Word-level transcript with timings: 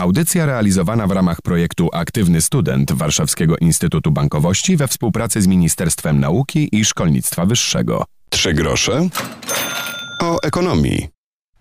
Audycja 0.00 0.46
realizowana 0.46 1.06
w 1.06 1.10
ramach 1.10 1.42
projektu 1.42 1.88
Aktywny 1.92 2.40
Student 2.40 2.92
Warszawskiego 2.92 3.56
Instytutu 3.56 4.10
Bankowości 4.10 4.76
we 4.76 4.88
współpracy 4.88 5.42
z 5.42 5.46
Ministerstwem 5.46 6.20
Nauki 6.20 6.68
i 6.72 6.84
Szkolnictwa 6.84 7.46
Wyższego. 7.46 8.04
Trzy 8.30 8.54
grosze 8.54 9.08
o 10.22 10.42
ekonomii. 10.42 11.08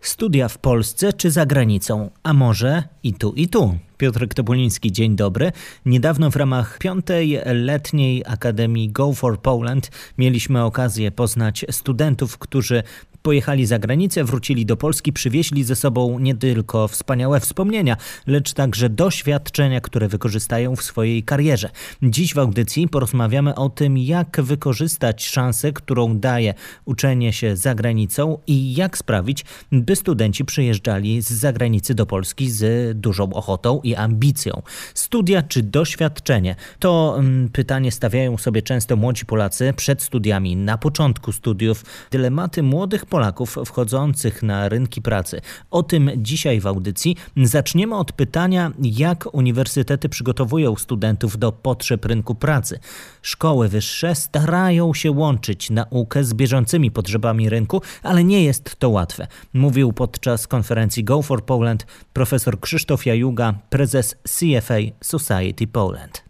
Studia 0.02 0.48
w 0.48 0.58
Polsce 0.58 1.14
czy 1.14 1.32
za 1.32 1.46
granicą, 1.46 2.10
a 2.24 2.34
może 2.34 2.84
i 3.04 3.14
tu, 3.14 3.34
i 3.34 3.48
tu. 3.48 3.78
Piotr 4.00 4.28
Topuliński, 4.28 4.92
dzień 4.92 5.16
dobry. 5.16 5.52
Niedawno 5.86 6.32
w 6.32 6.36
ramach 6.36 6.78
piątej 6.78 7.40
letniej 7.46 8.24
Akademii 8.28 8.90
Go 8.90 9.14
for 9.14 9.42
Poland 9.42 9.92
mieliśmy 10.18 10.64
okazję 10.64 11.12
poznać 11.12 11.66
studentów, 11.70 12.38
którzy 12.38 12.84
Pojechali 13.22 13.66
za 13.66 13.80
granicę, 13.80 14.24
wrócili 14.24 14.66
do 14.66 14.78
Polski, 14.78 15.14
przywieźli 15.14 15.64
ze 15.64 15.76
sobą 15.76 16.20
nie 16.20 16.36
tylko 16.36 16.88
wspaniałe 16.88 17.40
wspomnienia, 17.40 17.98
lecz 18.28 18.54
także 18.54 18.90
doświadczenia, 18.90 19.82
które 19.82 20.08
wykorzystają 20.08 20.76
w 20.76 20.84
swojej 20.84 21.24
karierze. 21.24 21.70
Dziś 22.04 22.34
w 22.34 22.40
audycji 22.40 22.88
porozmawiamy 22.88 23.56
o 23.56 23.70
tym, 23.70 23.98
jak 23.98 24.42
wykorzystać 24.42 25.28
szansę, 25.28 25.72
którą 25.74 26.18
daje 26.18 26.54
uczenie 26.86 27.34
się 27.34 27.56
za 27.56 27.76
granicą 27.76 28.38
i 28.48 28.76
jak 28.76 28.98
sprawić, 28.98 29.46
by 29.72 29.96
studenci 29.96 30.46
przyjeżdżali 30.46 31.22
z 31.22 31.32
zagranicy 31.32 31.96
do 31.96 32.06
Polski 32.06 32.50
z 32.50 32.98
dużą 32.98 33.34
ochotą 33.34 33.82
ambicją. 33.96 34.62
Studia 34.94 35.42
czy 35.42 35.64
doświadczenie? 35.64 36.56
To 36.80 37.16
mm, 37.20 37.50
pytanie 37.50 37.92
stawiają 37.92 38.38
sobie 38.38 38.62
często 38.62 38.96
młodzi 38.96 39.26
Polacy 39.26 39.74
przed 39.76 40.02
studiami, 40.02 40.56
na 40.56 40.78
początku 40.78 41.32
studiów. 41.32 41.86
Dylematy 42.12 42.64
młodych 42.64 43.06
Polaków 43.06 43.58
wchodzących 43.66 44.44
na 44.44 44.70
rynki 44.70 45.02
pracy. 45.02 45.42
O 45.72 45.84
tym 45.84 46.12
dzisiaj 46.18 46.60
w 46.60 46.68
audycji. 46.68 47.16
Zaczniemy 47.44 47.96
od 47.96 48.12
pytania, 48.12 48.72
jak 48.82 49.34
uniwersytety 49.34 50.10
przygotowują 50.10 50.76
studentów 50.76 51.38
do 51.38 51.52
potrzeb 51.52 52.06
rynku 52.06 52.36
pracy. 52.36 52.80
Szkoły 53.22 53.68
wyższe 53.70 54.16
starają 54.16 54.94
się 54.94 55.12
łączyć 55.12 55.70
naukę 55.70 56.24
z 56.24 56.34
bieżącymi 56.34 56.92
potrzebami 56.92 57.50
rynku, 57.50 57.82
ale 58.04 58.24
nie 58.24 58.44
jest 58.44 58.76
to 58.76 58.90
łatwe. 58.90 59.28
Mówił 59.54 59.94
podczas 59.94 60.48
konferencji 60.48 61.04
Go 61.04 61.22
for 61.22 61.46
Poland 61.46 61.86
profesor 62.14 62.60
Krzysztof 62.60 63.06
Jajuga, 63.06 63.54
prezes 63.80 64.16
CFA 64.24 64.80
Society 65.02 65.68
Poland. 65.68 66.24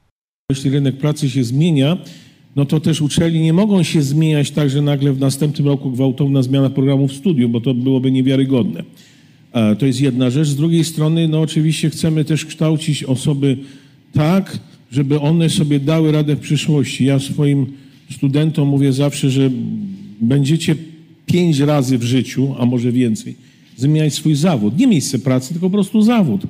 Jeśli 0.52 0.70
rynek 0.70 0.98
pracy 0.98 1.30
się 1.30 1.44
zmienia, 1.44 1.98
no 2.56 2.66
to 2.66 2.80
też 2.80 3.02
uczelnie 3.02 3.42
nie 3.42 3.54
mogą 3.54 3.84
się 3.84 4.02
zmieniać 4.02 4.52
tak, 4.52 4.70
że 4.70 4.82
nagle 4.82 5.14
w 5.14 5.20
następnym 5.20 5.68
roku 5.68 5.92
gwałtowna 5.92 6.44
zmiana 6.44 6.70
programów 6.70 7.14
studiów, 7.14 7.52
bo 7.52 7.62
to 7.62 7.74
byłoby 7.74 8.12
niewiarygodne. 8.12 8.84
To 9.80 9.86
jest 9.86 10.02
jedna 10.02 10.30
rzecz. 10.30 10.48
Z 10.48 10.56
drugiej 10.56 10.84
strony, 10.84 11.28
no 11.28 11.42
oczywiście 11.42 11.90
chcemy 11.90 12.26
też 12.26 12.46
kształcić 12.46 13.04
osoby 13.04 13.58
tak, 14.14 14.60
żeby 14.92 15.20
one 15.20 15.50
sobie 15.50 15.80
dały 15.80 16.12
radę 16.12 16.36
w 16.36 16.40
przyszłości. 16.40 17.06
Ja 17.06 17.20
swoim 17.20 17.66
studentom 18.12 18.68
mówię 18.68 18.94
zawsze, 18.94 19.30
że 19.30 19.50
będziecie 20.22 20.76
pięć 21.26 21.60
razy 21.60 21.98
w 21.98 22.04
życiu, 22.04 22.56
a 22.60 22.66
może 22.66 22.92
więcej, 22.92 23.36
zmieniać 23.78 24.14
swój 24.14 24.36
zawód. 24.36 24.78
Nie 24.78 24.88
miejsce 24.88 25.20
pracy, 25.20 25.54
tylko 25.54 25.70
po 25.70 25.74
prostu 25.74 26.02
zawód. 26.02 26.42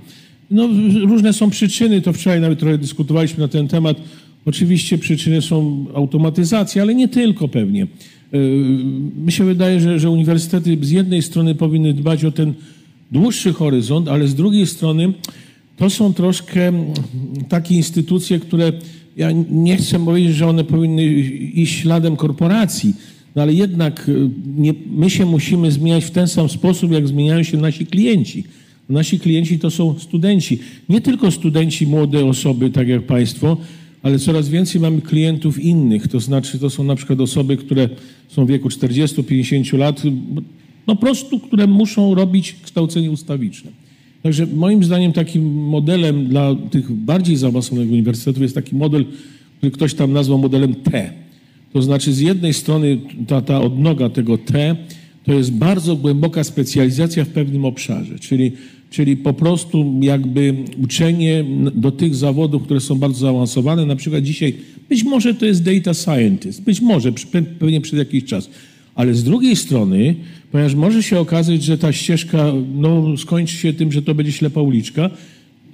No, 0.52 0.70
różne 1.08 1.34
są 1.34 1.50
przyczyny, 1.50 2.02
to 2.02 2.14
wczoraj 2.14 2.42
nawet 2.42 2.60
trochę 2.60 2.78
dyskutowaliśmy 2.78 3.40
na 3.40 3.48
ten 3.48 3.68
temat. 3.68 4.02
Oczywiście 4.46 4.98
przyczyny 4.98 5.42
są 5.42 5.86
automatyzacji, 5.94 6.82
ale 6.82 6.96
nie 6.96 7.08
tylko 7.08 7.48
pewnie. 7.48 7.88
Yy, 8.32 8.40
mi 9.26 9.32
się 9.32 9.44
wydaje, 9.44 9.80
że, 9.80 10.00
że 10.00 10.10
uniwersytety 10.10 10.78
z 10.82 10.92
jednej 10.92 11.22
strony 11.22 11.56
powinny 11.56 11.94
dbać 11.94 12.26
o 12.26 12.32
ten 12.32 12.54
dłuższy 13.12 13.54
horyzont, 13.54 14.08
ale 14.08 14.28
z 14.28 14.36
drugiej 14.36 14.68
strony 14.68 15.14
to 15.78 15.90
są 15.90 16.14
troszkę 16.14 16.74
takie 17.50 17.76
instytucje, 17.76 18.40
które 18.40 18.72
ja 19.18 19.32
nie 19.52 19.78
chcę 19.78 20.06
powiedzieć, 20.06 20.36
że 20.36 20.48
one 20.48 20.64
powinny 20.64 21.06
iść 21.54 21.82
śladem 21.82 22.16
korporacji, 22.16 22.94
no 23.36 23.42
ale 23.42 23.54
jednak 23.54 24.06
yy, 24.08 24.30
nie, 24.58 24.74
my 24.92 25.10
się 25.10 25.26
musimy 25.26 25.72
zmieniać 25.72 26.06
w 26.06 26.12
ten 26.12 26.28
sam 26.28 26.50
sposób, 26.50 26.92
jak 26.92 27.08
zmieniają 27.08 27.44
się 27.44 27.58
nasi 27.58 27.86
klienci. 27.86 28.44
Nasi 28.90 29.20
klienci 29.20 29.60
to 29.60 29.72
są 29.72 30.00
studenci. 30.00 30.60
Nie 30.90 31.02
tylko 31.02 31.32
studenci, 31.32 31.88
młode 31.88 32.26
osoby, 32.26 32.70
tak 32.70 32.88
jak 32.88 33.04
Państwo, 33.04 33.58
ale 34.04 34.20
coraz 34.20 34.50
więcej 34.50 34.82
mamy 34.82 35.02
klientów 35.02 35.60
innych, 35.60 36.08
to 36.08 36.20
znaczy 36.20 36.60
to 36.60 36.70
są 36.70 36.84
na 36.84 36.96
przykład 36.96 37.20
osoby, 37.20 37.58
które 37.58 37.90
są 38.28 38.46
w 38.46 38.50
wieku 38.50 38.70
40-50 38.70 39.78
lat, 39.78 40.04
no 40.88 40.96
prostu, 40.96 41.40
które 41.40 41.68
muszą 41.68 42.16
robić 42.16 42.56
kształcenie 42.64 43.12
ustawiczne. 43.12 43.72
Także 44.24 44.48
moim 44.56 44.84
zdaniem 44.84 45.14
takim 45.14 45.54
modelem 45.54 46.28
dla 46.28 46.56
tych 46.56 46.92
bardziej 46.92 47.36
zaawansowanych 47.36 47.92
uniwersytetów 47.92 48.42
jest 48.42 48.56
taki 48.56 48.76
model, 48.76 49.06
który 49.58 49.72
ktoś 49.72 49.94
tam 49.94 50.14
nazwał 50.14 50.38
modelem 50.38 50.76
T. 50.76 51.14
To 51.74 51.82
znaczy 51.82 52.14
z 52.14 52.20
jednej 52.20 52.54
strony 52.54 53.00
ta, 53.28 53.42
ta 53.42 53.62
odnoga 53.62 54.10
tego 54.10 54.38
T 54.38 54.76
to 55.26 55.34
jest 55.34 55.52
bardzo 55.52 55.96
głęboka 55.96 56.44
specjalizacja 56.44 57.26
w 57.26 57.30
pewnym 57.30 57.66
obszarze, 57.66 58.20
czyli 58.20 58.52
czyli 58.90 59.18
po 59.18 59.34
prostu 59.34 60.00
jakby 60.02 60.56
uczenie 60.84 61.46
do 61.76 61.92
tych 61.92 62.16
zawodów, 62.16 62.64
które 62.64 62.80
są 62.80 62.96
bardzo 62.96 63.20
zaawansowane. 63.20 63.86
Na 63.86 63.96
przykład 63.96 64.24
dzisiaj, 64.24 64.54
być 64.90 65.04
może 65.04 65.34
to 65.34 65.46
jest 65.46 65.64
data 65.64 65.94
scientist, 65.94 66.64
być 66.64 66.82
może, 66.82 67.12
pewnie 67.60 67.82
przez 67.82 68.00
jakiś 68.00 68.24
czas. 68.24 68.50
Ale 68.96 69.14
z 69.14 69.24
drugiej 69.24 69.56
strony, 69.56 70.16
ponieważ 70.52 70.76
może 70.76 71.04
się 71.04 71.20
okazać, 71.20 71.64
że 71.64 71.78
ta 71.78 71.94
ścieżka 71.94 72.54
no, 72.76 73.18
skończy 73.18 73.56
się 73.56 73.74
tym, 73.74 73.92
że 73.92 74.02
to 74.02 74.16
będzie 74.16 74.32
ślepa 74.32 74.62
uliczka, 74.62 75.10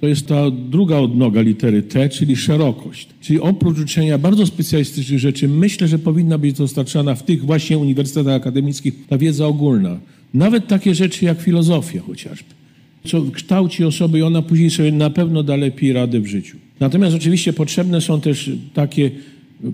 to 0.00 0.06
jest 0.06 0.26
ta 0.26 0.50
druga 0.50 0.98
odnoga 0.98 1.40
litery 1.40 1.82
T, 1.82 2.08
czyli 2.08 2.36
szerokość. 2.36 3.08
Czyli 3.20 3.40
oprócz 3.40 3.78
uczenia 3.78 4.18
bardzo 4.18 4.46
specjalistycznych 4.46 5.18
rzeczy, 5.18 5.48
myślę, 5.48 5.88
że 5.88 5.98
powinna 5.98 6.38
być 6.38 6.56
dostarczana 6.56 7.14
w 7.14 7.22
tych 7.22 7.44
właśnie 7.44 7.78
uniwersytetach 7.78 8.34
akademickich 8.34 8.94
ta 9.08 9.18
wiedza 9.18 9.46
ogólna. 9.46 10.00
Nawet 10.34 10.66
takie 10.66 10.94
rzeczy 10.94 11.24
jak 11.24 11.40
filozofia 11.40 12.00
chociażby 12.00 12.65
co 13.06 13.22
kształci 13.32 13.84
osoby 13.84 14.18
i 14.18 14.22
ona 14.22 14.42
później 14.42 14.70
sobie 14.70 14.92
na 14.92 15.10
pewno 15.10 15.42
da 15.42 15.56
lepiej 15.56 15.92
radę 15.92 16.20
w 16.20 16.26
życiu. 16.26 16.56
Natomiast 16.80 17.16
oczywiście 17.16 17.52
potrzebne 17.52 18.00
są 18.00 18.20
też 18.20 18.50
takie 18.74 19.10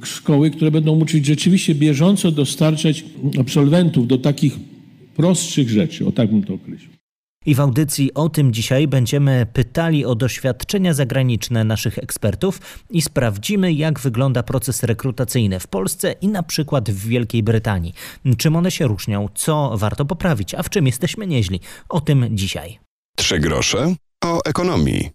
szkoły, 0.03 0.51
które 0.51 0.71
będą 0.71 1.01
uczyć 1.01 1.27
rzeczywiście 1.27 1.75
bieżąco 1.75 2.31
dostarczać 2.31 3.05
absolwentów 3.41 4.07
do 4.07 4.19
takich 4.19 4.57
prostszych 5.17 5.71
rzeczy, 5.71 6.07
o 6.07 6.13
tak 6.13 6.31
bym 6.31 6.43
to 6.43 6.55
określił. 6.55 6.93
I 7.47 7.55
w 7.55 7.61
audycji 7.61 8.15
o 8.15 8.29
tym 8.29 8.53
dzisiaj 8.53 8.89
będziemy 8.89 9.47
pytali 9.53 10.05
o 10.05 10.15
doświadczenia 10.15 10.95
zagraniczne 10.95 11.65
naszych 11.65 11.99
ekspertów 11.99 12.85
i 12.91 13.03
sprawdzimy, 13.03 13.73
jak 13.73 14.01
wygląda 14.01 14.43
proces 14.43 14.83
rekrutacyjny 14.83 15.61
w 15.61 15.67
Polsce 15.67 16.13
i 16.21 16.29
na 16.29 16.43
przykład 16.43 16.91
w 16.91 17.09
Wielkiej 17.09 17.43
Brytanii. 17.43 17.95
Czym 18.37 18.57
one 18.57 18.71
się 18.71 18.87
różnią, 18.87 19.29
co 19.35 19.79
warto 19.79 20.05
poprawić, 20.05 20.55
a 20.55 20.63
w 20.63 20.71
czym 20.71 20.87
jesteśmy 20.87 21.27
nieźli. 21.27 21.61
O 21.89 22.01
tym 22.01 22.27
dzisiaj. 22.31 22.79
Trzy 23.33 23.41
grosze 23.41 23.95
o 24.25 24.41
ekonomii. 24.45 25.11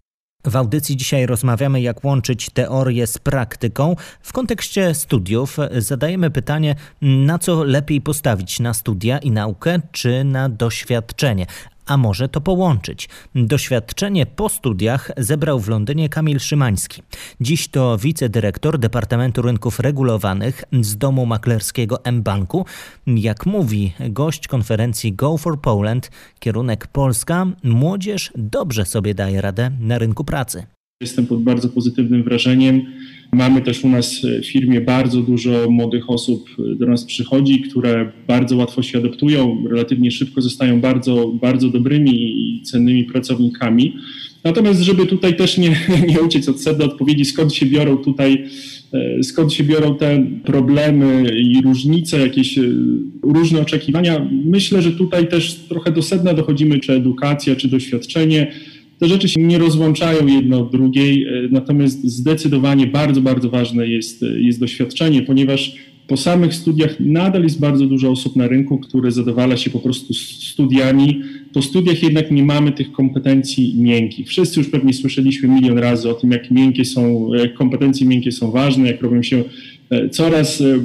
W 0.46 0.56
audycji 0.56 0.98
dzisiaj 0.98 1.26
rozmawiamy, 1.26 1.82
jak 1.82 2.04
łączyć 2.04 2.50
teorię 2.50 3.08
z 3.08 3.18
praktyką. 3.18 3.96
W 4.22 4.34
kontekście 4.34 4.96
studiów 4.96 5.58
zadajemy 5.78 6.32
pytanie, 6.32 6.76
na 7.02 7.40
co 7.40 7.64
lepiej 7.64 8.02
postawić 8.02 8.60
na 8.60 8.74
studia 8.74 9.18
i 9.18 9.32
naukę, 9.32 9.80
czy 9.92 10.24
na 10.24 10.50
doświadczenie 10.50 11.46
a 11.88 11.98
może 11.98 12.30
to 12.30 12.42
połączyć. 12.42 13.10
Doświadczenie 13.36 14.26
po 14.26 14.50
studiach 14.50 15.12
zebrał 15.18 15.60
w 15.60 15.68
Londynie 15.68 16.10
Kamil 16.10 16.40
Szymański. 16.40 17.04
Dziś 17.42 17.68
to 17.68 17.98
wicedyrektor 17.98 18.80
Departamentu 18.80 19.42
Rynków 19.42 19.80
Regulowanych 19.80 20.64
z 20.82 20.98
domu 20.98 21.26
maklerskiego 21.26 22.04
M-Banku. 22.04 22.66
Jak 23.08 23.46
mówi 23.46 23.94
gość 24.10 24.48
konferencji 24.48 25.14
Go 25.14 25.38
for 25.38 25.62
Poland, 25.62 26.12
kierunek 26.40 26.88
Polska, 26.88 27.46
młodzież 27.64 28.32
dobrze 28.36 28.86
sobie 28.86 29.14
daje 29.14 29.42
radę 29.42 29.72
na 29.80 29.98
rynku 29.98 30.24
pracy. 30.24 30.77
Jestem 31.02 31.28
pod 31.28 31.44
bardzo 31.44 31.70
pozytywnym 31.70 32.24
wrażeniem. 32.24 32.82
Mamy 33.34 33.62
też 33.62 33.84
u 33.84 33.90
nas 33.90 34.22
w 34.42 34.46
firmie 34.46 34.82
bardzo 34.82 35.22
dużo 35.22 35.70
młodych 35.70 36.10
osób 36.10 36.50
do 36.76 36.88
nas 36.88 37.06
przychodzi, 37.06 37.62
które 37.62 38.12
bardzo 38.28 38.58
łatwo 38.58 38.82
się 38.82 38.98
adaptują, 38.98 39.64
relatywnie 39.70 40.12
szybko 40.12 40.42
zostają 40.42 40.82
bardzo, 40.82 41.28
bardzo 41.28 41.70
dobrymi 41.70 42.12
i 42.14 42.62
cennymi 42.62 43.04
pracownikami. 43.04 43.94
Natomiast, 44.44 44.82
żeby 44.82 45.06
tutaj 45.06 45.36
też 45.36 45.58
nie, 45.58 45.70
nie 46.10 46.22
uciec 46.22 46.50
od 46.50 46.62
sedna 46.62 46.86
odpowiedzi, 46.86 47.26
skąd 47.26 47.54
się 47.54 47.66
biorą 47.66 47.98
tutaj, 47.98 48.46
e, 48.94 49.24
skąd 49.24 49.54
się 49.54 49.64
biorą 49.64 49.96
te 49.96 50.26
problemy 50.44 51.32
i 51.40 51.62
różnice, 51.62 52.20
jakieś 52.20 52.58
e, 52.58 52.62
różne 53.24 53.62
oczekiwania, 53.62 54.30
myślę, 54.46 54.82
że 54.82 54.92
tutaj 54.92 55.28
też 55.28 55.56
trochę 55.56 55.92
do 55.92 56.02
sedna 56.02 56.34
dochodzimy, 56.34 56.80
czy 56.80 56.94
edukacja, 56.94 57.56
czy 57.56 57.68
doświadczenie 57.68 58.52
te 59.00 59.08
rzeczy 59.08 59.30
się 59.30 59.42
nie 59.42 59.58
rozłączają 59.58 60.28
jedno 60.28 60.60
od 60.62 60.72
drugiej, 60.72 61.24
e, 61.24 61.30
natomiast 61.52 62.04
zdecydowanie 62.04 62.88
bardzo, 62.88 63.22
bardzo 63.22 63.50
ważne 63.50 63.88
jest, 63.88 64.24
e, 64.24 64.40
jest 64.40 64.60
doświadczenie, 64.60 65.22
ponieważ 65.22 65.76
po 66.08 66.18
samych 66.18 66.54
studiach 66.54 66.96
nadal 67.00 67.44
jest 67.44 67.60
bardzo 67.60 67.86
dużo 67.86 68.12
osób 68.12 68.36
na 68.36 68.48
rynku, 68.48 68.78
które 68.78 69.12
zadowala 69.12 69.58
się 69.58 69.70
po 69.70 69.80
prostu 69.80 70.14
studiami. 70.14 71.22
Po 71.54 71.62
studiach 71.62 72.04
jednak 72.04 72.32
nie 72.32 72.44
mamy 72.44 72.72
tych 72.72 72.92
kompetencji 72.92 73.76
miękkich. 73.78 74.28
Wszyscy 74.28 74.60
już 74.60 74.70
pewnie 74.70 74.94
słyszeliśmy 74.94 75.50
milion 75.50 75.78
razy 75.78 76.10
o 76.10 76.14
tym, 76.14 76.32
jak 76.32 76.52
miękkie 76.52 76.86
są, 76.86 77.34
jak 77.34 77.54
kompetencje 77.54 78.08
miękkie 78.08 78.32
są 78.32 78.52
ważne, 78.52 78.88
jak 78.88 79.02
robią 79.02 79.24
się 79.24 79.44
e, 79.90 80.10
coraz 80.10 80.62
e, 80.62 80.80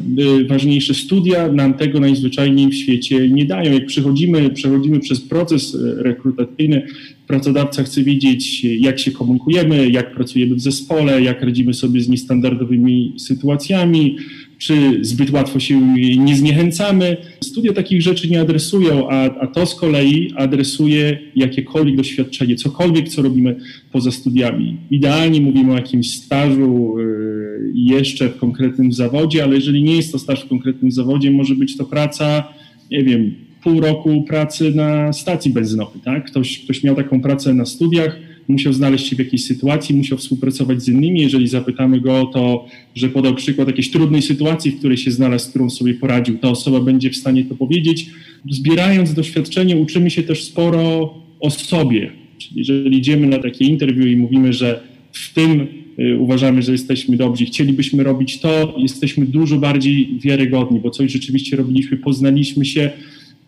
ważniejsze 0.49 0.94
studia, 0.94 1.53
nam 1.53 1.75
tego 1.75 2.00
najzwyczajniej 2.00 2.69
w 2.69 2.75
świecie 2.75 3.29
nie 3.29 3.44
dają. 3.44 3.73
Jak 3.73 3.87
przychodzimy, 3.87 4.50
przechodzimy 4.50 5.00
przez 5.00 5.20
proces 5.20 5.75
e, 5.75 6.03
rekrutacyjny, 6.03 6.87
pracodawca 7.32 7.82
chce 7.82 8.02
wiedzieć, 8.02 8.64
jak 8.64 8.99
się 8.99 9.11
komunikujemy, 9.11 9.90
jak 9.90 10.14
pracujemy 10.14 10.55
w 10.55 10.61
zespole, 10.61 11.23
jak 11.23 11.43
radzimy 11.43 11.75
sobie 11.75 12.00
z 12.00 12.08
niestandardowymi 12.08 13.14
sytuacjami, 13.19 14.17
czy 14.58 14.99
zbyt 15.00 15.31
łatwo 15.31 15.61
się 15.61 15.81
nie 16.19 16.37
zniechęcamy. 16.37 17.17
Studia 17.44 17.73
takich 17.73 18.02
rzeczy 18.02 18.31
nie 18.31 18.40
adresują, 18.40 19.08
a, 19.11 19.40
a 19.40 19.46
to 19.46 19.67
z 19.67 19.75
kolei 19.75 20.32
adresuje 20.37 21.19
jakiekolwiek 21.37 21.96
doświadczenie, 21.96 22.56
cokolwiek, 22.56 23.08
co 23.08 23.23
robimy 23.23 23.56
poza 23.93 24.11
studiami. 24.11 24.76
Idealnie 24.90 25.40
mówimy 25.40 25.73
o 25.73 25.76
jakimś 25.76 26.11
stażu 26.11 26.99
y, 26.99 27.73
jeszcze 27.75 28.29
w 28.29 28.37
konkretnym 28.37 28.93
zawodzie, 28.93 29.44
ale 29.44 29.55
jeżeli 29.55 29.82
nie 29.82 29.96
jest 29.96 30.12
to 30.12 30.19
staż 30.19 30.44
w 30.44 30.49
konkretnym 30.49 30.93
zawodzie, 30.93 31.31
może 31.31 31.55
być 31.55 31.76
to 31.76 31.84
praca, 31.84 32.49
nie 32.90 33.05
wiem, 33.05 33.34
pół 33.62 33.81
roku 33.81 34.23
pracy 34.23 34.75
na 34.75 35.12
stacji 35.12 35.53
benzynowej. 35.53 36.00
Tak? 36.05 36.25
Ktoś, 36.25 36.59
ktoś 36.59 36.82
miał 36.82 36.97
taką 36.97 37.20
pracę 37.20 37.55
na 37.55 37.67
studiach, 37.67 38.17
musiał 38.49 38.73
znaleźć 38.73 39.09
się 39.09 39.17
w 39.17 39.19
jakiejś 39.19 39.44
sytuacji, 39.44 39.94
musiał 39.94 40.19
współpracować 40.19 40.82
z 40.82 40.88
innymi. 40.88 41.20
Jeżeli 41.20 41.49
zapytamy 41.49 42.00
go 42.00 42.20
o 42.20 42.26
to, 42.26 42.67
że 42.94 43.09
podał 43.09 43.35
przykład 43.35 43.69
jakiejś 43.69 43.91
trudnej 43.91 44.23
sytuacji, 44.23 44.70
w 44.70 44.79
której 44.79 44.97
się 44.97 45.11
znalazł, 45.11 45.44
z 45.44 45.49
którą 45.49 45.70
sobie 45.70 45.94
poradził, 45.94 46.38
ta 46.38 46.49
osoba 46.49 46.81
będzie 46.81 47.11
w 47.11 47.17
stanie 47.17 47.44
to 47.44 47.55
powiedzieć. 47.55 48.06
Zbierając 48.50 49.14
doświadczenie, 49.14 49.76
uczymy 49.76 50.11
się 50.11 50.23
też 50.23 50.44
sporo 50.44 51.15
o 51.41 51.50
sobie. 51.50 52.11
Czyli 52.38 52.58
jeżeli 52.58 52.99
idziemy 52.99 53.26
na 53.26 53.38
takie 53.38 53.65
interwiu 53.65 54.06
i 54.06 54.17
mówimy, 54.17 54.53
że 54.53 54.81
w 55.12 55.35
tym 55.35 55.67
y, 55.99 56.19
uważamy, 56.19 56.62
że 56.62 56.73
jesteśmy 56.73 57.17
dobrzy, 57.17 57.44
chcielibyśmy 57.44 58.03
robić 58.03 58.38
to, 58.38 58.75
jesteśmy 58.79 59.26
dużo 59.26 59.58
bardziej 59.58 60.19
wiarygodni, 60.20 60.81
bo 60.81 60.91
coś 60.91 61.12
rzeczywiście 61.12 61.56
robiliśmy, 61.56 61.97
poznaliśmy 61.97 62.65
się, 62.65 62.91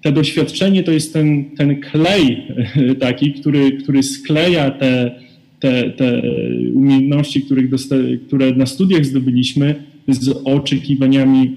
te 0.05 0.12
doświadczenie 0.12 0.83
to 0.83 0.93
jest 0.93 1.12
ten, 1.12 1.45
ten 1.56 1.81
klej 1.81 2.43
taki, 3.01 3.33
który, 3.33 3.73
który 3.73 4.03
skleja 4.03 4.71
te, 4.71 5.21
te, 5.61 5.91
te 5.91 6.23
umiejętności, 6.75 7.43
których 7.43 7.71
dosta, 7.71 7.97
które 8.27 8.53
na 8.53 8.67
studiach 8.67 9.05
zdobyliśmy 9.05 9.75
z 10.09 10.29
oczekiwaniami 10.45 11.56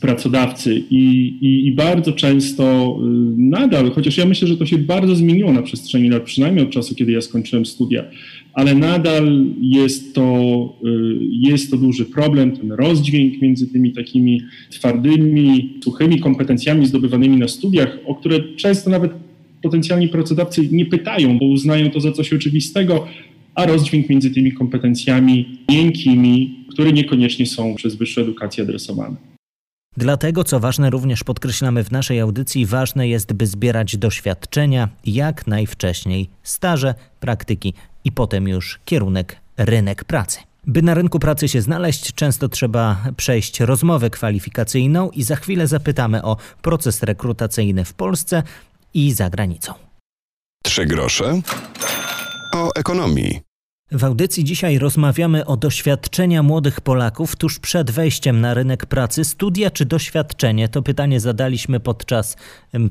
pracodawcy. 0.00 0.82
I, 0.90 1.04
i, 1.40 1.66
i, 1.66 1.72
bardzo 1.72 2.12
często 2.12 2.96
y, 3.00 3.04
nadal, 3.38 3.90
chociaż 3.90 4.16
ja 4.18 4.26
myślę, 4.26 4.48
że 4.48 4.56
to 4.56 4.66
się 4.66 4.78
bardzo 4.78 5.16
zmieniło 5.16 5.52
na 5.52 5.62
przestrzeni 5.62 6.08
lat, 6.08 6.22
przynajmniej 6.22 6.64
od 6.64 6.70
czasu, 6.70 6.94
kiedy 6.94 7.12
ja 7.12 7.20
skończyłem 7.20 7.66
studia, 7.66 8.04
ale 8.52 8.74
nadal 8.74 9.44
jest 9.60 10.14
to, 10.14 10.24
y, 10.84 10.88
jest 11.30 11.70
to 11.70 11.76
duży 11.76 12.04
problem, 12.04 12.56
ten 12.56 12.72
rozdźwięk 12.72 13.42
między 13.42 13.66
tymi 13.66 13.92
takimi 13.92 14.42
twardymi, 14.70 15.78
suchymi 15.84 16.20
kompetencjami 16.20 16.86
zdobywanymi 16.86 17.36
na 17.36 17.48
studiach, 17.48 17.98
o 18.06 18.14
które 18.14 18.40
często 18.56 18.90
nawet 18.90 19.12
potencjalni 19.62 20.08
pracodawcy 20.08 20.68
nie 20.72 20.86
pytają, 20.86 21.38
bo 21.38 21.46
uznają 21.46 21.90
to 21.90 22.00
za 22.00 22.12
coś 22.12 22.32
oczywistego, 22.32 23.06
a 23.54 23.66
rozdźwięk 23.66 24.08
między 24.08 24.30
tymi 24.30 24.52
kompetencjami 24.52 25.58
miękkimi, 25.70 26.64
które 26.70 26.92
niekoniecznie 26.92 27.46
są 27.46 27.74
przez 27.74 27.94
wyższą 27.94 28.20
edukację 28.20 28.64
adresowane. 28.64 29.16
Dlatego, 29.96 30.44
co 30.44 30.60
ważne, 30.60 30.90
również 30.90 31.24
podkreślamy 31.24 31.84
w 31.84 31.92
naszej 31.92 32.20
audycji, 32.20 32.66
ważne 32.66 33.08
jest, 33.08 33.32
by 33.32 33.46
zbierać 33.46 33.96
doświadczenia 33.96 34.88
jak 35.06 35.46
najwcześniej, 35.46 36.28
staże, 36.42 36.94
praktyki 37.20 37.74
i 38.04 38.12
potem 38.12 38.48
już 38.48 38.80
kierunek 38.84 39.36
rynek 39.56 40.04
pracy. 40.04 40.38
By 40.66 40.82
na 40.82 40.94
rynku 40.94 41.18
pracy 41.18 41.48
się 41.48 41.62
znaleźć, 41.62 42.14
często 42.14 42.48
trzeba 42.48 43.04
przejść 43.16 43.60
rozmowę 43.60 44.10
kwalifikacyjną 44.10 45.10
i 45.10 45.22
za 45.22 45.36
chwilę 45.36 45.66
zapytamy 45.66 46.22
o 46.22 46.36
proces 46.62 47.02
rekrutacyjny 47.02 47.84
w 47.84 47.94
Polsce 47.94 48.42
i 48.94 49.12
za 49.12 49.30
granicą. 49.30 49.74
Trzy 50.64 50.86
grosze 50.86 51.40
o 52.54 52.70
ekonomii. 52.76 53.51
W 53.94 54.04
audycji 54.04 54.44
dzisiaj 54.44 54.78
rozmawiamy 54.78 55.46
o 55.46 55.56
doświadczenia 55.56 56.42
młodych 56.42 56.80
Polaków 56.80 57.36
tuż 57.36 57.58
przed 57.58 57.90
wejściem 57.90 58.40
na 58.40 58.54
rynek 58.54 58.86
pracy. 58.86 59.24
Studia 59.24 59.70
czy 59.70 59.84
doświadczenie? 59.84 60.68
To 60.68 60.82
pytanie 60.82 61.20
zadaliśmy 61.20 61.80
podczas 61.80 62.36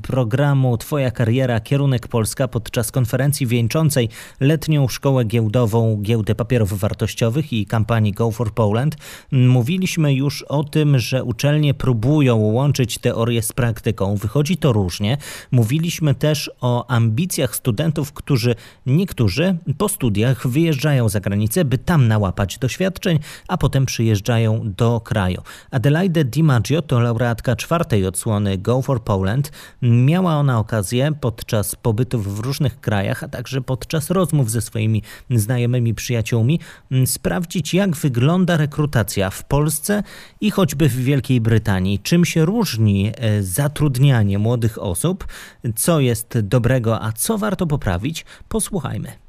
programu 0.02 0.76
Twoja 0.76 1.10
kariera, 1.10 1.60
kierunek 1.60 2.08
Polska, 2.08 2.48
podczas 2.48 2.90
konferencji 2.90 3.46
wieńczącej 3.46 4.08
letnią 4.40 4.88
szkołę 4.88 5.24
giełdową 5.24 5.98
Giełdy 6.02 6.34
Papierów 6.34 6.80
Wartościowych 6.80 7.52
i 7.52 7.66
kampanii 7.66 8.12
Go 8.12 8.30
for 8.30 8.54
Poland. 8.54 8.96
Mówiliśmy 9.32 10.14
już 10.14 10.42
o 10.42 10.64
tym, 10.64 10.98
że 10.98 11.24
uczelnie 11.24 11.74
próbują 11.74 12.36
łączyć 12.36 12.98
teorię 12.98 13.42
z 13.42 13.52
praktyką. 13.52 14.16
Wychodzi 14.16 14.56
to 14.56 14.72
różnie. 14.72 15.18
Mówiliśmy 15.50 16.14
też 16.14 16.50
o 16.60 16.90
ambicjach 16.90 17.56
studentów, 17.56 18.12
którzy 18.12 18.54
niektórzy 18.86 19.56
po 19.78 19.88
studiach 19.88 20.48
wyjeżdżają 20.48 20.91
wyjeżdżają 20.92 21.08
za 21.08 21.20
granicę, 21.20 21.64
by 21.64 21.78
tam 21.78 22.08
nałapać 22.08 22.58
doświadczeń, 22.58 23.18
a 23.48 23.56
potem 23.56 23.86
przyjeżdżają 23.86 24.60
do 24.64 25.00
kraju. 25.00 25.42
Adelaide 25.70 26.24
DiMaggio 26.24 26.82
to 26.82 27.00
laureatka 27.00 27.56
czwartej 27.56 28.06
odsłony 28.06 28.58
Go 28.58 28.82
for 28.82 29.02
Poland. 29.04 29.52
Miała 29.82 30.36
ona 30.36 30.58
okazję 30.58 31.12
podczas 31.20 31.76
pobytów 31.76 32.36
w 32.36 32.40
różnych 32.40 32.80
krajach, 32.80 33.22
a 33.24 33.28
także 33.28 33.60
podczas 33.60 34.10
rozmów 34.10 34.50
ze 34.50 34.60
swoimi 34.60 35.02
znajomymi 35.30 35.94
przyjaciółmi 35.94 36.60
sprawdzić, 37.06 37.74
jak 37.74 37.96
wygląda 37.96 38.56
rekrutacja 38.56 39.30
w 39.30 39.44
Polsce 39.44 40.02
i 40.40 40.50
choćby 40.50 40.88
w 40.88 40.96
Wielkiej 40.96 41.40
Brytanii. 41.40 41.98
Czym 41.98 42.24
się 42.24 42.44
różni 42.44 43.12
e, 43.16 43.42
zatrudnianie 43.42 44.38
młodych 44.38 44.82
osób, 44.82 45.26
co 45.76 46.00
jest 46.00 46.38
dobrego, 46.40 47.02
a 47.02 47.12
co 47.12 47.38
warto 47.38 47.66
poprawić, 47.66 48.24
posłuchajmy. 48.48 49.21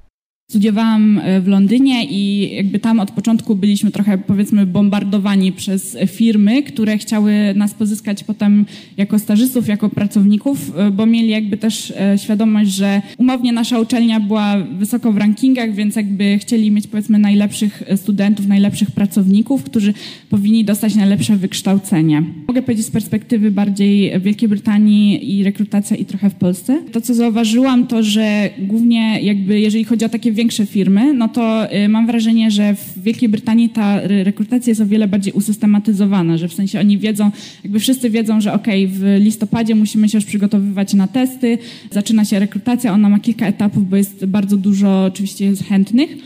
Studiowałam 0.49 1.19
e, 1.23 1.41
w 1.41 1.47
Londynie 1.47 2.05
i 2.05 2.51
jakby 2.55 2.79
tam 2.79 2.99
od 2.99 3.11
początku 3.11 3.55
byliśmy 3.55 3.91
trochę 3.91 4.17
powiedzmy 4.17 4.65
bombardowani 4.65 5.51
przez 5.51 5.97
firmy, 6.07 6.63
które 6.63 6.97
chciały 6.97 7.33
nas 7.55 7.73
pozyskać 7.73 8.23
potem 8.23 8.65
jako 8.97 9.19
stażystów, 9.19 9.67
jako 9.67 9.89
pracowników, 9.89 10.71
e, 10.77 10.91
bo 10.91 11.05
mieli 11.05 11.29
jakby 11.29 11.57
też 11.57 11.93
e, 11.99 12.17
świadomość, 12.17 12.71
że 12.71 13.01
umownie 13.17 13.51
nasza 13.53 13.79
uczelnia 13.79 14.19
była 14.19 14.57
wysoko 14.57 15.11
w 15.11 15.17
rankingach, 15.17 15.73
więc 15.73 15.95
jakby 15.95 16.37
chcieli 16.37 16.71
mieć 16.71 16.87
powiedzmy 16.87 17.19
najlepszych 17.19 17.83
studentów, 17.95 18.47
najlepszych 18.47 18.91
pracowników, 18.91 19.63
którzy 19.63 19.93
powinni 20.29 20.65
dostać 20.65 20.95
najlepsze 20.95 21.37
wykształcenie. 21.37 22.23
Mogę 22.47 22.61
powiedzieć 22.61 22.85
z 22.85 22.91
perspektywy 22.91 23.51
bardziej 23.51 24.21
Wielkiej 24.21 24.49
Brytanii 24.49 25.37
i 25.39 25.43
rekrutacja 25.43 25.97
i 25.97 26.05
trochę 26.05 26.29
w 26.29 26.35
Polsce. 26.35 26.83
To 26.91 27.01
co 27.01 27.13
zauważyłam 27.13 27.87
to, 27.87 28.03
że 28.03 28.49
głównie 28.59 29.21
jakby 29.21 29.59
jeżeli 29.59 29.83
chodzi 29.83 30.05
o 30.05 30.09
takie 30.09 30.32
większe 30.33 30.65
firmy, 30.65 31.13
no 31.13 31.29
to 31.29 31.73
y, 31.75 31.89
mam 31.89 32.07
wrażenie, 32.07 32.51
że 32.51 32.75
w 32.75 33.03
Wielkiej 33.03 33.29
Brytanii 33.29 33.69
ta 33.69 33.99
rekrutacja 34.23 34.71
jest 34.71 34.81
o 34.81 34.85
wiele 34.85 35.07
bardziej 35.07 35.33
usystematyzowana, 35.33 36.37
że 36.37 36.47
w 36.47 36.53
sensie 36.53 36.79
oni 36.79 36.97
wiedzą, 36.97 37.31
jakby 37.63 37.79
wszyscy 37.79 38.09
wiedzą, 38.09 38.41
że 38.41 38.53
ok, 38.53 38.67
w 38.87 39.17
listopadzie 39.19 39.75
musimy 39.75 40.09
się 40.09 40.17
już 40.17 40.25
przygotowywać 40.25 40.93
na 40.93 41.07
testy, 41.07 41.57
zaczyna 41.91 42.25
się 42.25 42.39
rekrutacja, 42.39 42.93
ona 42.93 43.09
ma 43.09 43.19
kilka 43.19 43.47
etapów, 43.47 43.89
bo 43.89 43.95
jest 43.95 44.25
bardzo 44.25 44.57
dużo 44.57 45.05
oczywiście 45.05 45.45
jest 45.45 45.63
chętnych. 45.63 46.17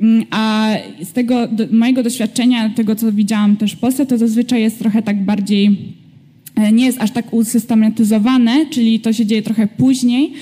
Mm, 0.00 0.24
a 0.30 0.74
z 1.02 1.12
tego 1.12 1.48
do, 1.48 1.64
mojego 1.70 2.02
doświadczenia, 2.02 2.70
tego 2.70 2.96
co 2.96 3.12
widziałam 3.12 3.56
też 3.56 3.72
w 3.72 3.78
Polsce, 3.78 4.06
to 4.06 4.18
zazwyczaj 4.18 4.62
jest 4.62 4.78
trochę 4.78 5.02
tak 5.02 5.24
bardziej, 5.24 5.78
e, 6.54 6.72
nie 6.72 6.86
jest 6.86 7.00
aż 7.00 7.10
tak 7.10 7.32
usystematyzowane, 7.32 8.66
czyli 8.70 9.00
to 9.00 9.12
się 9.12 9.26
dzieje 9.26 9.42
trochę 9.42 9.66
później, 9.66 10.32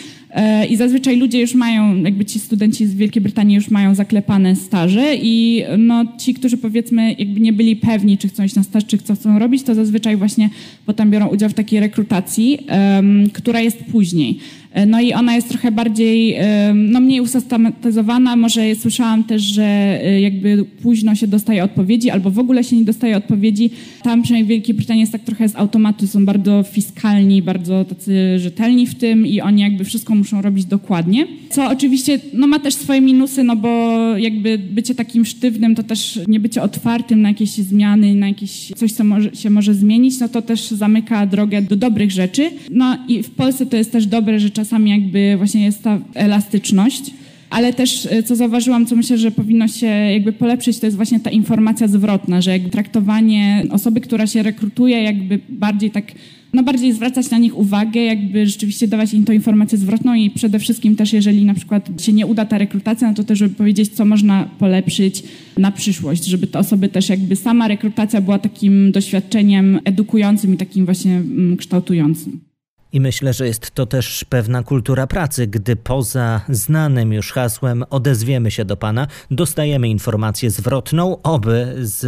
I 0.70 0.76
zazwyczaj 0.76 1.16
ludzie 1.16 1.40
już 1.40 1.54
mają, 1.54 2.02
jakby 2.02 2.24
ci 2.24 2.38
studenci 2.38 2.86
z 2.86 2.94
Wielkiej 2.94 3.22
Brytanii 3.22 3.56
już 3.56 3.70
mają 3.70 3.94
zaklepane 3.94 4.56
staże 4.56 5.14
i 5.16 5.64
no, 5.78 6.04
ci, 6.18 6.34
którzy 6.34 6.56
powiedzmy 6.56 7.14
jakby 7.18 7.40
nie 7.40 7.52
byli 7.52 7.76
pewni, 7.76 8.18
czy 8.18 8.28
chcą 8.28 8.44
iść 8.44 8.54
na 8.54 8.62
staż, 8.62 8.86
czy 8.86 8.98
co 8.98 9.14
chcą 9.14 9.38
robić, 9.38 9.62
to 9.62 9.74
zazwyczaj 9.74 10.16
właśnie 10.16 10.50
potem 10.86 11.10
biorą 11.10 11.26
udział 11.26 11.50
w 11.50 11.54
takiej 11.54 11.80
rekrutacji, 11.80 12.58
um, 12.96 13.30
która 13.30 13.60
jest 13.60 13.78
później. 13.84 14.38
No 14.86 15.00
i 15.00 15.12
ona 15.12 15.34
jest 15.34 15.48
trochę 15.48 15.72
bardziej, 15.72 16.36
no 16.74 17.00
mniej 17.00 17.20
usystematyzowana. 17.20 18.36
Może 18.36 18.74
słyszałam 18.74 19.24
też, 19.24 19.42
że 19.42 20.00
jakby 20.20 20.64
późno 20.82 21.14
się 21.14 21.26
dostaje 21.26 21.64
odpowiedzi 21.64 22.10
albo 22.10 22.30
w 22.30 22.38
ogóle 22.38 22.64
się 22.64 22.76
nie 22.76 22.84
dostaje 22.84 23.16
odpowiedzi. 23.16 23.70
Tam 24.02 24.22
przynajmniej 24.22 24.46
w 24.46 24.48
Wielkiej 24.48 24.74
Brytanii 24.74 25.00
jest 25.00 25.12
tak 25.12 25.22
trochę 25.22 25.48
z 25.48 25.56
automatu, 25.56 26.06
są 26.06 26.24
bardzo 26.24 26.62
fiskalni, 26.62 27.42
bardzo 27.42 27.84
tacy 27.84 28.38
rzetelni 28.38 28.86
w 28.86 28.94
tym 28.94 29.26
i 29.26 29.40
oni 29.40 29.62
jakby 29.62 29.84
wszystko 29.84 30.14
muszą 30.14 30.42
robić 30.42 30.64
dokładnie. 30.64 31.26
Co 31.50 31.70
oczywiście 31.70 32.20
no, 32.32 32.46
ma 32.46 32.58
też 32.58 32.74
swoje 32.74 33.00
minusy, 33.00 33.44
no 33.44 33.56
bo 33.56 33.92
jakby 34.18 34.58
bycie 34.58 34.94
takim 34.94 35.24
sztywnym, 35.24 35.74
to 35.74 35.82
też 35.82 36.20
nie 36.28 36.40
bycie 36.40 36.62
otwartym 36.62 37.22
na 37.22 37.28
jakieś 37.28 37.50
zmiany, 37.50 38.14
na 38.14 38.28
jakieś 38.28 38.72
coś, 38.76 38.92
co 38.92 39.04
może, 39.04 39.36
się 39.36 39.50
może 39.50 39.74
zmienić, 39.74 40.20
no 40.20 40.28
to 40.28 40.42
też 40.42 40.70
zamyka 40.70 41.26
drogę 41.26 41.62
do 41.62 41.76
dobrych 41.76 42.10
rzeczy. 42.10 42.50
No 42.70 42.98
i 43.08 43.22
w 43.22 43.30
Polsce 43.30 43.66
to 43.66 43.76
jest 43.76 43.92
też 43.92 44.06
dobre, 44.06 44.40
że 44.40 44.50
czasami 44.64 44.90
jakby 44.90 45.34
właśnie 45.36 45.64
jest 45.64 45.82
ta 45.82 45.98
elastyczność. 46.14 47.10
Ale 47.50 47.72
też, 47.72 48.08
e, 48.10 48.22
co 48.22 48.36
zauważyłam, 48.36 48.86
co 48.86 48.96
myślę, 48.96 49.18
że 49.18 49.30
powinno 49.30 49.68
się 49.68 49.86
jakby 49.86 50.32
polepszyć, 50.32 50.78
to 50.78 50.86
jest 50.86 50.96
właśnie 50.96 51.20
ta 51.20 51.30
informacja 51.30 51.88
zwrotna, 51.88 52.40
że 52.40 52.50
jakby 52.50 52.70
traktowanie 52.70 53.64
osoby, 53.70 54.00
która 54.00 54.26
się 54.26 54.42
rekrutuje, 54.42 55.02
jakby 55.02 55.40
bardziej 55.48 55.90
tak 55.90 56.04
no 56.52 56.62
bardziej 56.62 56.92
zwracać 56.92 57.30
na 57.30 57.38
nich 57.38 57.58
uwagę, 57.58 58.00
jakby 58.00 58.46
rzeczywiście 58.46 58.88
dawać 58.88 59.14
im 59.14 59.24
tą 59.24 59.32
informację 59.32 59.78
zwrotną 59.78 60.14
i 60.14 60.30
przede 60.30 60.58
wszystkim 60.58 60.96
też, 60.96 61.12
jeżeli 61.12 61.44
na 61.44 61.54
przykład 61.54 61.88
się 62.02 62.12
nie 62.12 62.26
uda 62.26 62.44
ta 62.44 62.58
rekrutacja, 62.58 63.08
no 63.08 63.14
to 63.14 63.24
też, 63.24 63.38
żeby 63.38 63.54
powiedzieć, 63.54 63.88
co 63.88 64.04
można 64.04 64.50
polepszyć 64.58 65.22
na 65.58 65.72
przyszłość, 65.72 66.24
żeby 66.24 66.46
te 66.46 66.58
osoby 66.58 66.88
też 66.88 67.08
jakby 67.08 67.36
sama 67.36 67.68
rekrutacja 67.68 68.20
była 68.20 68.38
takim 68.38 68.92
doświadczeniem 68.92 69.80
edukującym 69.84 70.54
i 70.54 70.56
takim 70.56 70.84
właśnie 70.84 71.16
mm, 71.16 71.56
kształtującym. 71.56 72.51
I 72.92 73.00
myślę, 73.00 73.32
że 73.32 73.46
jest 73.46 73.70
to 73.70 73.86
też 73.86 74.24
pewna 74.28 74.62
kultura 74.62 75.06
pracy, 75.06 75.46
gdy 75.46 75.76
poza 75.76 76.40
znanym 76.48 77.12
już 77.12 77.32
hasłem 77.32 77.84
odezwiemy 77.90 78.50
się 78.50 78.64
do 78.64 78.76
Pana, 78.76 79.06
dostajemy 79.30 79.88
informację 79.88 80.50
zwrotną, 80.50 81.22
oby 81.22 81.74
z 81.80 82.02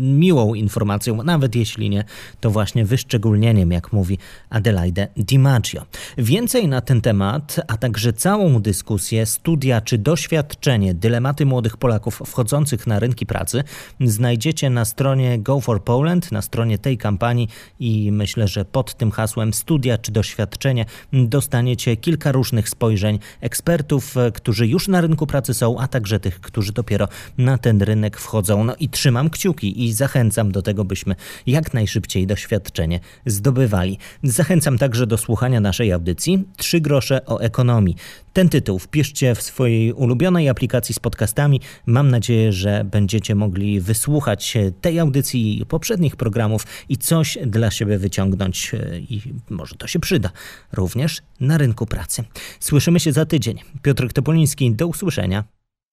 miłą 0.00 0.54
informacją, 0.54 1.22
nawet 1.22 1.56
jeśli 1.56 1.90
nie, 1.90 2.04
to 2.40 2.50
właśnie 2.50 2.84
wyszczególnieniem, 2.84 3.70
jak 3.70 3.92
mówi 3.92 4.18
Adelaide 4.50 5.08
DiMaggio. 5.16 5.82
Więcej 6.18 6.68
na 6.68 6.80
ten 6.80 7.00
temat, 7.00 7.60
a 7.68 7.76
także 7.76 8.12
całą 8.12 8.62
dyskusję, 8.62 9.26
studia 9.26 9.80
czy 9.80 9.98
doświadczenie, 9.98 10.94
dylematy 10.94 11.46
młodych 11.46 11.76
Polaków 11.76 12.22
wchodzących 12.26 12.86
na 12.86 12.98
rynki 12.98 13.26
pracy 13.26 13.64
znajdziecie 14.00 14.70
na 14.70 14.84
stronie 14.84 15.38
Go 15.38 15.60
for 15.60 15.84
Poland, 15.84 16.32
na 16.32 16.42
stronie 16.42 16.78
tej 16.78 16.98
kampanii 16.98 17.48
i 17.80 18.12
myślę, 18.12 18.48
że 18.48 18.64
pod 18.64 18.94
tym 18.94 19.10
hasłem 19.10 19.54
studia 19.54 19.98
czy 19.98 20.12
doświadczenie 20.12 20.19
doświadczenie, 20.20 20.84
dostaniecie 21.12 21.96
kilka 21.96 22.32
różnych 22.32 22.68
spojrzeń 22.68 23.18
ekspertów, 23.40 24.16
e, 24.16 24.32
którzy 24.32 24.66
już 24.66 24.88
na 24.88 25.00
rynku 25.00 25.26
pracy 25.26 25.54
są, 25.54 25.78
a 25.78 25.88
także 25.88 26.20
tych, 26.20 26.40
którzy 26.40 26.72
dopiero 26.72 27.08
na 27.38 27.58
ten 27.58 27.82
rynek 27.82 28.16
wchodzą. 28.16 28.64
No 28.64 28.74
i 28.80 28.88
trzymam 28.88 29.30
kciuki 29.30 29.84
i 29.84 29.92
zachęcam 29.92 30.52
do 30.52 30.62
tego, 30.62 30.84
byśmy 30.84 31.14
jak 31.46 31.74
najszybciej 31.74 32.26
doświadczenie 32.26 33.00
zdobywali. 33.26 33.98
Zachęcam 34.22 34.78
także 34.78 35.06
do 35.06 35.18
słuchania 35.18 35.60
naszej 35.60 35.92
audycji 35.92 36.44
Trzy 36.56 36.80
grosze 36.80 37.26
o 37.26 37.40
ekonomii. 37.40 37.96
Ten 38.32 38.48
tytuł 38.48 38.78
wpiszcie 38.78 39.34
w 39.34 39.42
swojej 39.42 39.92
ulubionej 39.92 40.48
aplikacji 40.48 40.94
z 40.94 40.98
podcastami. 40.98 41.60
Mam 41.86 42.10
nadzieję, 42.10 42.52
że 42.52 42.84
będziecie 42.84 43.34
mogli 43.34 43.80
wysłuchać 43.80 44.54
tej 44.80 44.98
audycji 44.98 45.62
i 45.62 45.66
poprzednich 45.66 46.16
programów 46.16 46.66
i 46.88 46.96
coś 46.96 47.38
dla 47.46 47.70
siebie 47.70 47.98
wyciągnąć 47.98 48.74
e, 48.74 48.98
i 48.98 49.22
może 49.50 49.74
to 49.74 49.86
się 49.86 49.98
przyda 49.98 50.30
również 50.72 51.22
na 51.40 51.58
rynku 51.58 51.86
pracy. 51.86 52.24
Słyszymy 52.60 53.00
się 53.00 53.12
za 53.12 53.26
tydzień. 53.26 53.58
Piotr 53.82 54.12
Topoliński, 54.12 54.72
do 54.72 54.86
usłyszenia. 54.86 55.44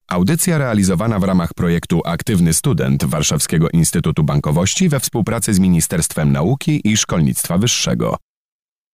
Audycja 0.08 0.58
realizowana 0.58 1.20
w 1.20 1.24
ramach 1.24 1.54
projektu 1.54 2.02
Aktywny 2.06 2.54
Student 2.54 3.06
Warszawskiego 3.06 3.70
Instytutu 3.70 4.24
Bankowości 4.24 4.90
we 4.90 5.00
współpracy 5.00 5.54
z 5.54 5.60
Ministerstwem 5.60 6.32
Nauki 6.32 6.82
i 6.84 6.98
Szkolnictwa 6.98 7.58
Wyższego. 7.58 8.18